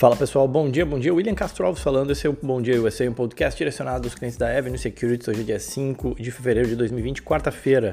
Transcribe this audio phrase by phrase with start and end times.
[0.00, 1.12] Fala pessoal, bom dia, bom dia.
[1.12, 4.38] William Castro Alves falando, esse é o Bom Dia USA, um podcast direcionado aos clientes
[4.38, 5.28] da Avenue Securities.
[5.28, 7.92] Hoje é dia 5 de fevereiro de 2020, quarta-feira.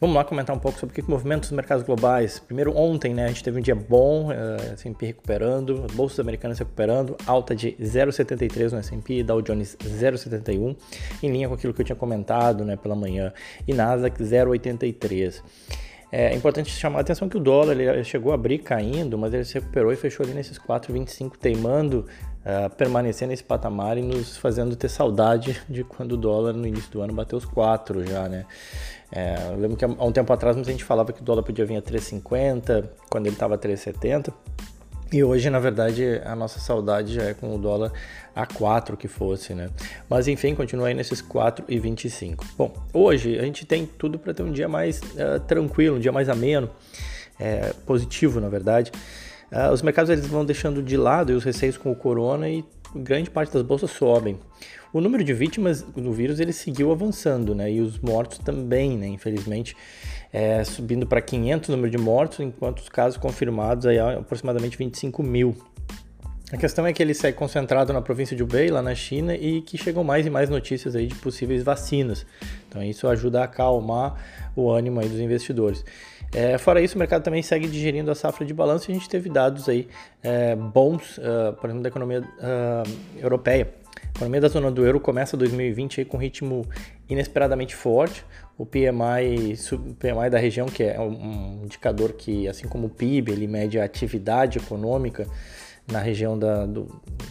[0.00, 2.38] Vamos lá comentar um pouco sobre o que, que movimenta os mercados globais.
[2.38, 7.16] Primeiro, ontem, né, a gente teve um dia bom, uh, S&P recuperando, bolsas americanas recuperando,
[7.26, 10.76] alta de 0,73 no S&P, Dow Jones 0,71,
[11.24, 13.32] em linha com aquilo que eu tinha comentado, né, pela manhã,
[13.66, 15.42] e Nasdaq 0,83.
[16.14, 19.46] É importante chamar a atenção que o dólar ele chegou a abrir caindo, mas ele
[19.46, 22.06] se recuperou e fechou ali nesses 4,25, teimando
[22.44, 26.92] uh, permanecer nesse patamar e nos fazendo ter saudade de quando o dólar no início
[26.92, 28.44] do ano bateu os 4 já, né?
[29.10, 31.64] É, eu lembro que há um tempo atrás a gente falava que o dólar podia
[31.64, 34.34] vir a 3,50, quando ele estava a 3,70.
[35.12, 37.92] E hoje, na verdade, a nossa saudade já é com o dólar
[38.34, 39.68] a 4 que fosse, né?
[40.08, 42.42] Mas enfim, continua aí nesses 4,25.
[42.56, 46.12] Bom, hoje a gente tem tudo para ter um dia mais uh, tranquilo, um dia
[46.12, 46.70] mais ameno,
[47.38, 48.90] é, positivo, na verdade.
[49.52, 53.30] Uh, os mercados eles vão deixando de lado os receios com o corona e grande
[53.30, 54.38] parte das bolsas sobem.
[54.92, 57.72] O número de vítimas do vírus ele seguiu avançando, né?
[57.72, 59.06] E os mortos também, né?
[59.06, 59.74] Infelizmente,
[60.32, 65.22] é, subindo para 500 o número de mortos, enquanto os casos confirmados aí aproximadamente 25
[65.22, 65.56] mil.
[66.52, 69.62] A questão é que ele segue concentrado na província de Hubei, lá na China, e
[69.62, 72.26] que chegam mais e mais notícias aí de possíveis vacinas.
[72.68, 74.22] Então isso ajuda a acalmar
[74.54, 75.82] o ânimo aí dos investidores.
[76.30, 79.08] É, fora isso, o mercado também segue digerindo a safra de balanço e a gente
[79.08, 79.88] teve dados aí
[80.22, 83.72] é, bons, uh, por exemplo, da economia uh, europeia.
[83.96, 86.66] A economia da zona do euro começa 2020 aí com um ritmo
[87.08, 88.26] inesperadamente forte.
[88.58, 89.56] O PMI,
[89.98, 93.84] PMI da região, que é um indicador que, assim como o PIB, ele mede a
[93.84, 95.26] atividade econômica
[95.92, 96.88] na região da, do,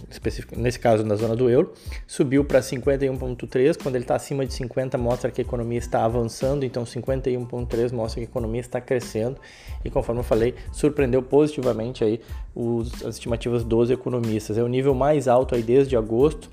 [0.09, 1.73] específico, nesse caso na zona do euro,
[2.05, 3.77] subiu para 51,3.
[3.81, 8.21] Quando ele está acima de 50, mostra que a economia está avançando, então 51,3 mostra
[8.21, 9.37] que a economia está crescendo.
[9.83, 12.21] E conforme eu falei, surpreendeu positivamente aí
[12.55, 14.57] os, as estimativas dos economistas.
[14.57, 16.49] É o nível mais alto aí desde agosto.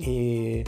[0.00, 0.64] E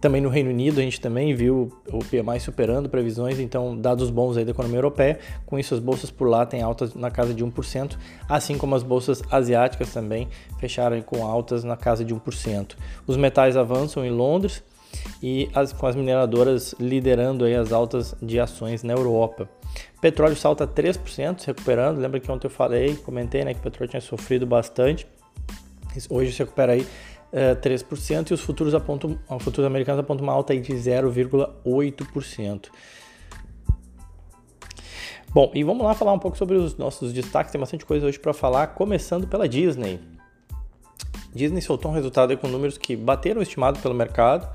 [0.00, 4.36] também no Reino Unido a gente também viu o PMI superando previsões, então dados bons
[4.36, 5.18] aí da economia europeia.
[5.46, 7.96] Com isso as bolsas por lá têm altas na casa de 1%,
[8.28, 12.76] assim como as bolsas asiáticas também fecharam com altas na casa de 1%.
[13.06, 14.62] Os metais avançam em Londres
[15.22, 19.48] e as, com as mineradoras liderando aí as altas de ações na Europa.
[20.00, 21.98] Petróleo salta 3%, se recuperando.
[21.98, 25.06] Lembra que ontem eu falei, comentei, né, que o petróleo tinha sofrido bastante.
[26.10, 26.86] Hoje se recupera aí
[27.32, 32.68] é, 3% e os futuros, apontam, os futuros americanos apontam uma alta aí de 0,8%.
[35.30, 37.52] Bom, e vamos lá falar um pouco sobre os nossos destaques.
[37.52, 40.00] Tem bastante coisa hoje para falar, começando pela Disney.
[41.34, 44.48] Disney soltou um resultado com números que bateram o estimado pelo mercado.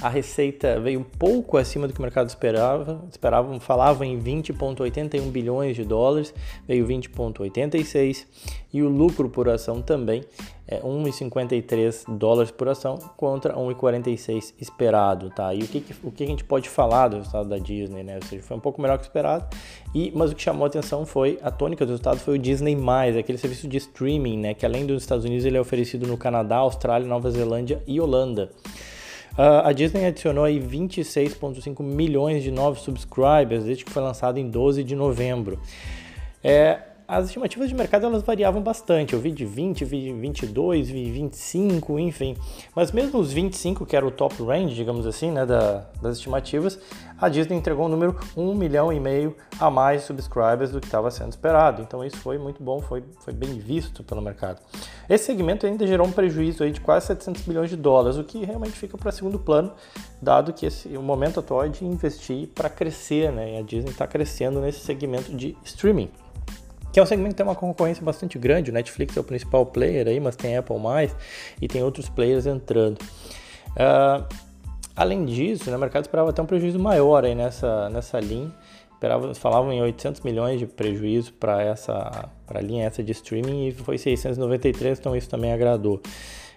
[0.00, 3.02] A receita veio um pouco acima do que o mercado esperava.
[3.10, 6.34] Esperavam, falavam em 20,81 bilhões de dólares,
[6.66, 8.26] veio 20,86
[8.72, 10.22] e o lucro por ação também
[10.68, 15.54] é 1,53 dólares por ação contra 1,46 esperado, tá?
[15.54, 18.16] E o que, o que a gente pode falar do resultado da Disney, né?
[18.16, 19.46] Ou seja, foi um pouco melhor que esperado.
[19.94, 22.76] E mas o que chamou a atenção foi a tônica do resultado foi o Disney+,
[23.18, 24.54] aquele serviço de streaming, né?
[24.54, 28.50] Que além dos Estados Unidos ele é oferecido no Canadá, Austrália, Nova Zelândia e Holanda.
[29.36, 34.48] Uh, a Disney adicionou aí 26,5 milhões de novos subscribers desde que foi lançado em
[34.48, 35.60] 12 de novembro.
[36.42, 36.78] É,
[37.08, 39.14] as estimativas de mercado elas variavam bastante.
[39.14, 42.36] Eu vi de 20, vi de 22, vi 25, enfim.
[42.74, 46.78] Mas mesmo os 25, que era o top range, digamos assim, né, da, das estimativas,
[47.18, 50.86] a Disney entregou um número 1 milhão e meio a mais de subscribers do que
[50.86, 51.80] estava sendo esperado.
[51.80, 54.60] Então isso foi muito bom, foi, foi bem visto pelo mercado.
[55.08, 58.44] Esse segmento ainda gerou um prejuízo aí de quase 700 bilhões de dólares, o que
[58.44, 59.72] realmente fica para segundo plano,
[60.20, 63.54] dado que esse, o momento atual é de investir para crescer, né?
[63.54, 66.10] E a Disney está crescendo nesse segmento de streaming
[66.96, 68.70] que é um segmento que tem uma concorrência bastante grande.
[68.70, 71.14] O Netflix é o principal player aí, mas tem Apple mais
[71.60, 72.96] e tem outros players entrando.
[73.72, 74.26] Uh,
[74.96, 78.50] além disso, né, o mercado esperava até um prejuízo maior aí nessa, nessa linha.
[78.94, 83.72] Esperava, falavam em 800 milhões de prejuízo para essa pra linha essa de streaming e
[83.72, 86.00] foi 693, então isso também agradou.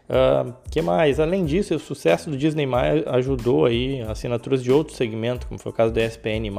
[0.09, 1.19] Uh, que mais?
[1.19, 2.65] Além disso, o sucesso do Disney
[3.05, 6.49] ajudou aí assinaturas de outros segmentos, como foi o caso do ESPN+,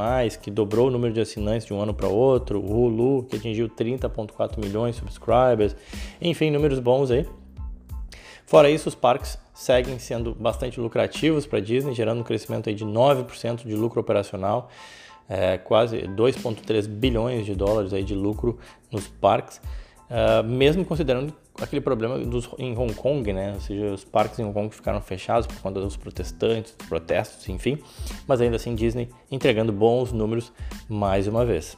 [0.40, 3.68] que dobrou o número de assinantes de um ano para outro, o Hulu, que atingiu
[3.68, 5.74] 30.4 milhões de subscribers,
[6.22, 7.26] enfim, números bons aí.
[8.46, 12.74] Fora isso, os parques seguem sendo bastante lucrativos para a Disney, gerando um crescimento aí
[12.74, 14.70] de 9% de lucro operacional,
[15.28, 18.58] é, quase 2,3 bilhões de dólares aí de lucro
[18.92, 19.60] nos parques,
[20.08, 23.52] uh, mesmo considerando aquele problema dos, em Hong Kong, né?
[23.54, 27.48] Ou seja, os parques em Hong Kong ficaram fechados por conta dos protestantes, dos protestos,
[27.48, 27.78] enfim.
[28.26, 30.52] Mas ainda assim, Disney entregando bons números
[30.88, 31.76] mais uma vez.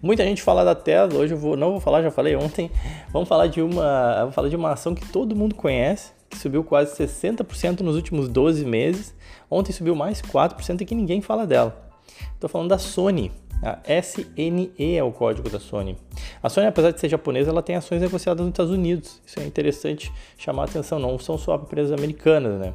[0.00, 2.70] Muita gente fala da Tesla, hoje eu vou, não vou falar, já falei ontem.
[3.12, 6.62] Vamos falar de uma, vou falar de uma ação que todo mundo conhece, que subiu
[6.62, 9.14] quase 60% nos últimos 12 meses.
[9.50, 11.90] Ontem subiu mais 4% e que ninguém fala dela.
[12.34, 13.32] Estou falando da Sony.
[13.60, 15.96] A SNE é o código da Sony.
[16.42, 19.20] A Sony, apesar de ser japonesa, ela tem ações negociadas nos Estados Unidos.
[19.26, 20.98] Isso é interessante chamar a atenção.
[20.98, 22.74] Não são só empresas americanas, né,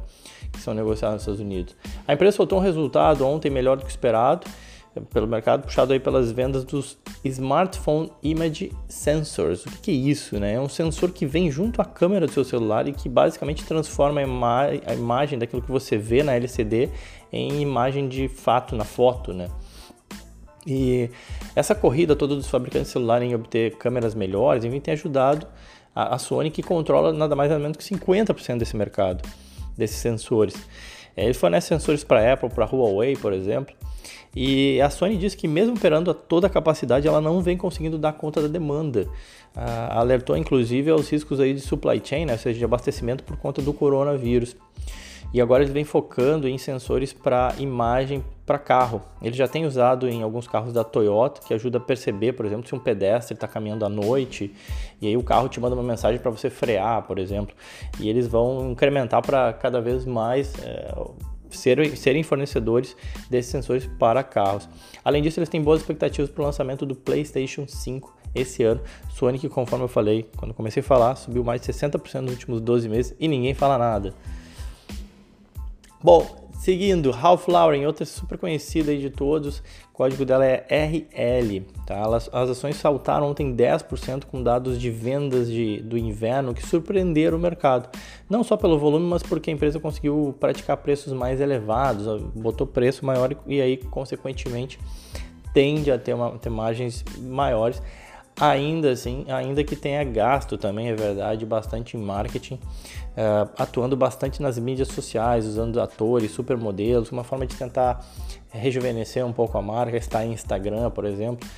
[0.52, 1.76] que são negociadas nos Estados Unidos.
[2.06, 4.46] A empresa soltou um resultado ontem melhor do que esperado
[5.12, 9.66] pelo mercado, puxado aí pelas vendas dos Smartphone Image Sensors.
[9.66, 10.38] O que, que é isso?
[10.38, 10.54] Né?
[10.54, 14.20] É um sensor que vem junto à câmera do seu celular e que basicamente transforma
[14.20, 16.90] a, ima a imagem daquilo que você vê na LCD
[17.32, 19.48] em imagem de fato na foto, né?
[20.66, 21.10] E
[21.54, 25.46] essa corrida toda dos fabricantes de celular em obter câmeras melhores, enfim, tem ajudado
[25.94, 29.26] a, a Sony que controla nada mais nada menos que 50% desse mercado,
[29.76, 30.54] desses sensores.
[31.16, 33.74] É, ele fornece sensores para Apple, para Huawei, por exemplo,
[34.34, 37.96] e a Sony diz que mesmo operando a toda a capacidade, ela não vem conseguindo
[37.96, 39.06] dar conta da demanda.
[39.54, 43.36] Ah, alertou inclusive aos riscos aí de supply chain, né, ou seja, de abastecimento por
[43.36, 44.56] conta do coronavírus.
[45.34, 49.02] E agora eles vêm focando em sensores para imagem para carro.
[49.20, 52.68] Ele já tem usado em alguns carros da Toyota, que ajuda a perceber, por exemplo,
[52.68, 54.54] se um pedestre está caminhando à noite
[55.02, 57.52] e aí o carro te manda uma mensagem para você frear, por exemplo.
[57.98, 60.94] E eles vão incrementar para cada vez mais é,
[61.50, 62.96] serem, serem fornecedores
[63.28, 64.68] desses sensores para carros.
[65.04, 68.80] Além disso, eles têm boas expectativas para o lançamento do PlayStation 5 esse ano.
[69.10, 72.60] Sony, que conforme eu falei, quando comecei a falar, subiu mais de 60% nos últimos
[72.60, 74.14] 12 meses e ninguém fala nada.
[76.04, 81.60] Bom, Seguindo, Ralph Lauren, outra super conhecida de todos, o código dela é RL.
[81.86, 81.94] Tá?
[81.94, 87.36] Elas, as ações saltaram ontem 10% com dados de vendas de, do inverno que surpreenderam
[87.36, 87.90] o mercado.
[88.30, 93.04] Não só pelo volume, mas porque a empresa conseguiu praticar preços mais elevados, botou preço
[93.04, 94.78] maior e, aí, consequentemente,
[95.52, 97.82] tende a ter, uma, ter margens maiores
[98.40, 102.58] ainda assim, ainda que tenha gasto também, é verdade, bastante em marketing,
[103.16, 108.04] uh, atuando bastante nas mídias sociais, usando atores, supermodelos, uma forma de tentar
[108.50, 111.48] rejuvenescer um pouco a marca, estar em Instagram, por exemplo,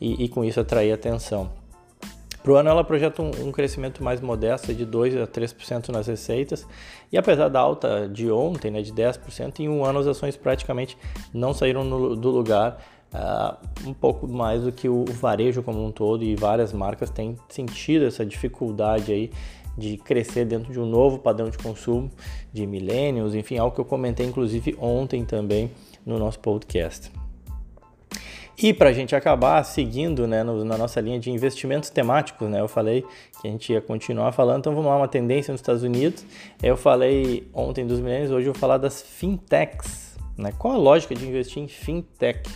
[0.00, 1.50] e, e com isso atrair atenção.
[2.42, 6.06] Para o ano, ela projeta um, um, crescimento mais modesto de 2 a 3% nas
[6.06, 6.66] receitas,
[7.10, 10.98] e apesar da alta de ontem, né, de 10%, em um ano as ações praticamente
[11.32, 12.78] não saíram no, do lugar
[13.14, 17.38] uh, um pouco mais do que o varejo como um todo e várias marcas têm
[17.48, 19.30] sentido essa dificuldade aí
[19.76, 22.10] de crescer dentro de um novo padrão de consumo
[22.52, 25.70] de millennials, enfim, algo que eu comentei inclusive ontem também
[26.04, 27.10] no nosso podcast.
[28.56, 32.60] E para a gente acabar seguindo né, no, na nossa linha de investimentos temáticos, né,
[32.60, 33.04] eu falei
[33.40, 36.24] que a gente ia continuar falando, então vamos lá, uma tendência nos Estados Unidos.
[36.62, 40.16] Eu falei ontem dos milênios, hoje eu vou falar das fintechs.
[40.38, 40.52] Né?
[40.56, 42.48] Qual a lógica de investir em fintech?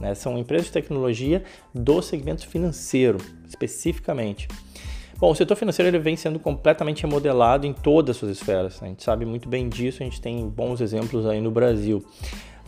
[0.00, 0.14] Né?
[0.14, 1.44] São empresas de tecnologia
[1.74, 4.48] do segmento financeiro, especificamente.
[5.18, 8.82] Bom, o setor financeiro ele vem sendo completamente remodelado em todas as suas esferas.
[8.82, 12.04] A gente sabe muito bem disso, a gente tem bons exemplos aí no Brasil.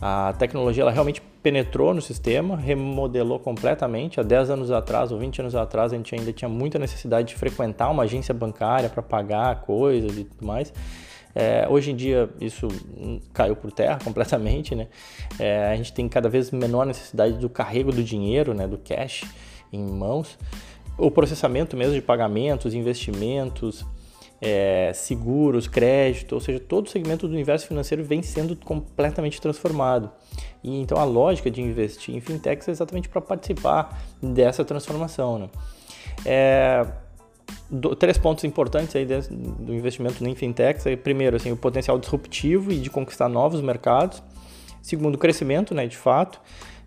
[0.01, 4.19] A tecnologia ela realmente penetrou no sistema, remodelou completamente.
[4.19, 7.35] Há 10 anos atrás ou 20 anos atrás, a gente ainda tinha muita necessidade de
[7.35, 10.73] frequentar uma agência bancária para pagar coisas e tudo mais.
[11.35, 12.67] É, hoje em dia isso
[13.31, 14.87] caiu por terra completamente, né?
[15.37, 19.23] É, a gente tem cada vez menor necessidade do carrego do dinheiro, né, do cash
[19.71, 20.37] em mãos.
[20.99, 23.85] O processamento mesmo de pagamentos, investimentos,
[24.41, 30.11] é, seguros, crédito, ou seja, todo o segmento do universo financeiro vem sendo completamente transformado.
[30.63, 35.39] E então a lógica de investir em fintechs é exatamente para participar dessa transformação.
[35.39, 35.49] Né?
[36.25, 36.85] É,
[37.69, 40.85] do, três pontos importantes aí do investimento em fintechs.
[40.85, 44.21] É, primeiro, assim, o potencial disruptivo e de conquistar novos mercados.
[44.81, 46.39] Segundo, o crescimento, né, de fato.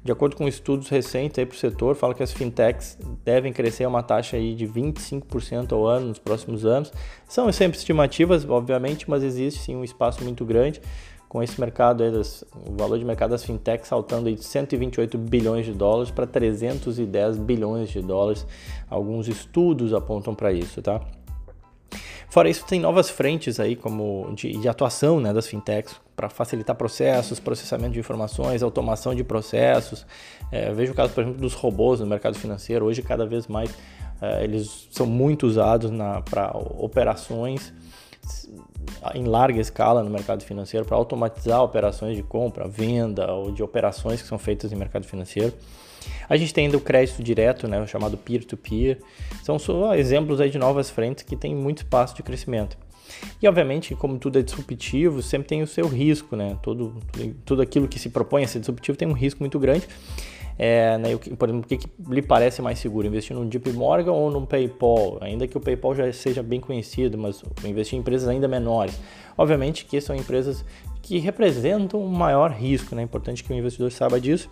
[0.04, 3.88] De acordo com estudos recentes para o setor, fala que as fintechs devem crescer a
[3.88, 6.92] uma taxa aí de 25% ao ano nos próximos anos.
[7.28, 10.80] São sempre estimativas, obviamente, mas existe sim um espaço muito grande
[11.28, 15.16] com esse mercado, aí das, o valor de mercado das fintechs saltando aí de 128
[15.16, 18.44] bilhões de dólares para 310 bilhões de dólares.
[18.90, 21.00] Alguns estudos apontam para isso, tá?
[22.32, 26.74] Fora isso, tem novas frentes aí como de, de atuação né, das fintechs para facilitar
[26.74, 30.06] processos, processamento de informações, automação de processos.
[30.50, 32.86] É, vejo o caso, por exemplo, dos robôs no mercado financeiro.
[32.86, 33.70] Hoje, cada vez mais,
[34.18, 35.90] é, eles são muito usados
[36.24, 37.70] para operações
[39.14, 44.22] em larga escala no mercado financeiro para automatizar operações de compra, venda ou de operações
[44.22, 45.52] que são feitas em mercado financeiro.
[46.28, 48.98] A gente tem ainda o crédito direto, né, o chamado peer-to-peer.
[48.98, 49.42] -peer.
[49.42, 52.76] São só exemplos aí de novas frentes que têm muito espaço de crescimento.
[53.40, 56.56] E obviamente, como tudo é disruptivo, sempre tem o seu risco, né?
[56.62, 56.96] Tudo,
[57.44, 59.86] tudo aquilo que se propõe a ser disruptivo tem um risco muito grande.
[60.58, 63.06] É, né, por exemplo, o que, que, lhe parece mais seguro?
[63.06, 65.18] Investir num JP Morgan ou num PayPal?
[65.20, 68.98] Ainda que o PayPal já seja bem conhecido, mas investir em empresas ainda menores.
[69.36, 70.64] Obviamente que são empresas
[71.00, 73.02] que representam um maior risco, né?
[73.02, 74.48] É importante que o investidor saiba disso.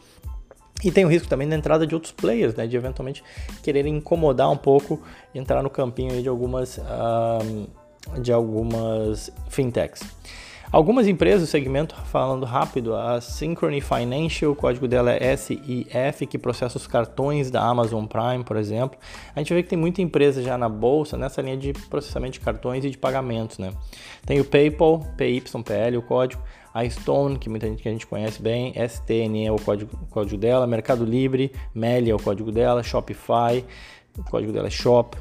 [0.84, 2.66] E tem o risco também da entrada de outros players, né?
[2.66, 3.22] De eventualmente
[3.62, 5.00] quererem incomodar um pouco,
[5.34, 6.80] entrar no campinho de algumas,
[8.22, 10.02] de algumas fintechs.
[10.72, 16.38] Algumas empresas do segmento, falando rápido, a Synchrony Financial, o código dela é SIF, que
[16.38, 18.96] processa os cartões da Amazon Prime, por exemplo.
[19.34, 22.40] A gente vê que tem muita empresa já na bolsa nessa linha de processamento de
[22.40, 23.72] cartões e de pagamentos, né?
[24.24, 26.40] Tem o PayPal, PYPL, o código,
[26.72, 30.36] a Stone, que muita gente que a gente conhece bem, STN é o código, código
[30.36, 33.64] dela, Mercado Livre, Meli é o código dela, Shopify,
[34.16, 35.16] o código dela é Shop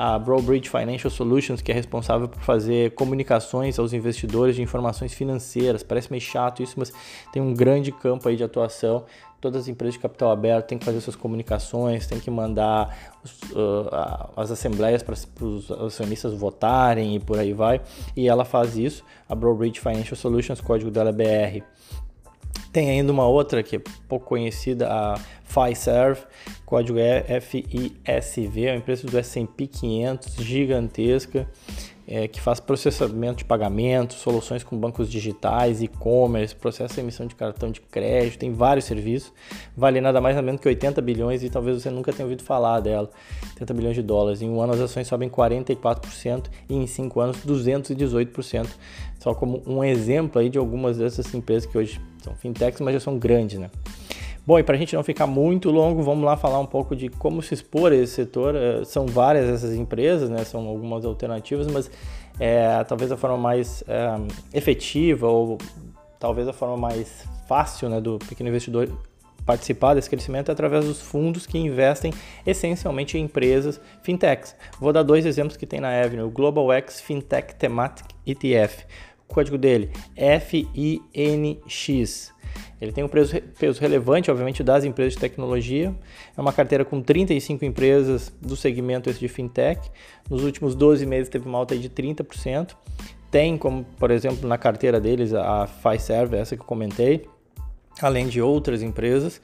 [0.00, 5.82] a Browbridge Financial Solutions, que é responsável por fazer comunicações aos investidores de informações financeiras.
[5.82, 6.92] Parece meio chato isso, mas
[7.32, 9.04] tem um grande campo aí de atuação.
[9.40, 13.32] Todas as empresas de capital aberto têm que fazer suas comunicações, têm que mandar os,
[13.50, 17.80] uh, as assembleias para os acionistas votarem e por aí vai.
[18.16, 21.64] E ela faz isso, a Browbridge Financial Solutions, código dela é BR.
[22.72, 26.18] Tem ainda uma outra que é pouco conhecida, a Fiserv,
[26.66, 31.48] código é FISV, é uma empresa do S&P 500 gigantesca,
[32.06, 37.70] é, que faz processamento de pagamentos, soluções com bancos digitais, e-commerce, processa emissão de cartão
[37.70, 39.30] de crédito, tem vários serviços,
[39.76, 42.80] vale nada mais nada menos que 80 bilhões e talvez você nunca tenha ouvido falar
[42.80, 43.10] dela,
[43.52, 44.40] 80 bilhões de dólares.
[44.40, 48.66] Em um ano as ações sobem 44% e em cinco anos 218%.
[49.18, 53.00] Só como um exemplo aí de algumas dessas empresas que hoje são fintechs, mas já
[53.00, 53.70] são grandes, né?
[54.48, 57.10] Bom, e para a gente não ficar muito longo, vamos lá falar um pouco de
[57.10, 58.56] como se expor a esse setor.
[58.56, 60.42] Eh, são várias essas empresas, né?
[60.42, 61.90] São algumas alternativas, mas
[62.40, 65.58] é, talvez a forma mais é, efetiva ou
[66.18, 68.88] talvez a forma mais fácil né, do pequeno investidor
[69.44, 72.10] participar desse crescimento é através dos fundos que investem
[72.46, 74.56] essencialmente em empresas fintechs.
[74.80, 78.86] Vou dar dois exemplos que tem na Avenue, o Global X Fintech Thematic ETF.
[79.28, 79.90] O código dele
[80.40, 82.32] FINX.
[82.80, 85.94] Ele tem um peso, peso relevante, obviamente, das empresas de tecnologia.
[86.36, 89.90] É uma carteira com 35 empresas do segmento esse de fintech.
[90.30, 92.76] Nos últimos 12 meses teve uma alta de 30%.
[93.30, 97.26] Tem, como por exemplo, na carteira deles a Fiserv, essa que eu comentei,
[98.00, 99.40] além de outras empresas.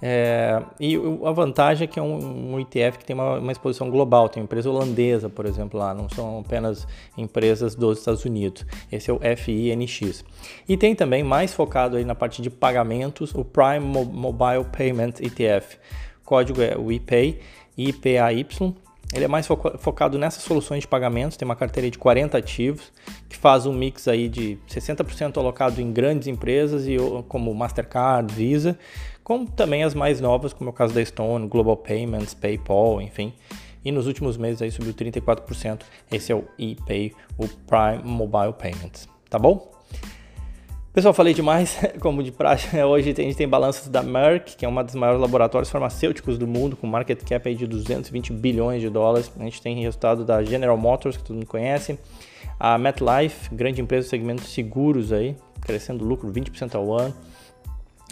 [0.00, 3.90] É, e a vantagem é que é um, um ETF que tem uma, uma, exposição
[3.90, 6.86] global, tem empresa holandesa, por exemplo, lá, não são apenas
[7.16, 8.66] empresas dos Estados Unidos.
[8.92, 10.24] Esse é o FINX.
[10.68, 15.78] E tem também, mais focado aí na parte de pagamentos, o Prime Mobile Payment ETF.
[16.22, 17.40] O código é o IPAY,
[17.78, 18.44] IPAY,
[19.14, 22.92] ele é mais focado nessas soluções de pagamentos, tem uma carteira de 40 ativos,
[23.28, 26.96] que faz um mix aí de 60% alocado em grandes empresas e
[27.28, 28.76] como Mastercard, Visa,
[29.26, 33.32] como também as mais novas, como é o caso da Stone, Global Payments, PayPal, enfim.
[33.84, 35.80] E nos últimos meses aí subiu 34%.
[36.12, 39.72] Esse é o ePay, o Prime Mobile Payments, tá bom?
[40.92, 44.68] Pessoal, falei demais, como de praxe, hoje a gente tem balanços da Merck, que é
[44.68, 48.88] uma dos maiores laboratórios farmacêuticos do mundo, com market cap aí de 220 bilhões de
[48.88, 49.28] dólares.
[49.36, 51.98] A gente tem resultado da General Motors, que todo mundo conhece,
[52.60, 57.12] a MetLife, grande empresa do segmento seguros aí, crescendo lucro 20% ao ano,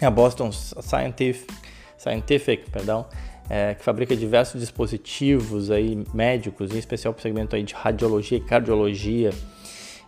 [0.01, 1.53] a Boston Scientific,
[1.97, 3.05] Scientific perdão,
[3.49, 8.37] é, que fabrica diversos dispositivos aí médicos, em especial para o segmento aí de radiologia
[8.37, 9.31] e cardiologia,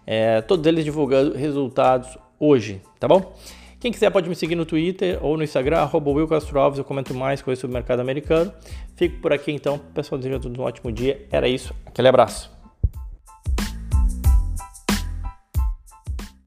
[0.05, 3.35] é, todos eles divulgando resultados hoje, tá bom?
[3.79, 6.85] Quem quiser pode me seguir no Twitter ou no Instagram, arroba Will Castro Alves, eu
[6.85, 8.51] comento mais coisas sobre o mercado americano.
[8.95, 11.27] Fico por aqui então, pessoal, desejo a todos um ótimo dia.
[11.31, 12.56] Era isso, aquele abraço.